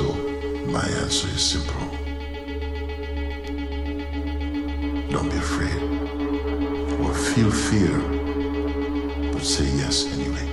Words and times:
So 0.00 0.14
my 0.64 0.86
answer 1.02 1.28
is 1.28 1.44
simple. 1.44 1.78
Don't 5.10 5.28
be 5.28 5.36
afraid 5.36 5.82
or 7.02 7.12
feel 7.12 7.50
fear, 7.50 7.98
but 9.30 9.44
say 9.44 9.66
yes 9.76 10.06
anyway. 10.14 10.49